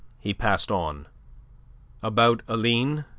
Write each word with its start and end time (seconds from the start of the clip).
He 0.19 0.33
passed 0.33 0.71
on. 0.71 1.05
"About 2.01 2.41
Aline?" 2.47 3.05